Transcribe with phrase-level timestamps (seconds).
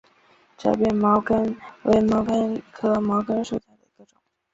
[0.57, 4.17] 窄瓣毛茛为毛茛科毛茛属下的一个种。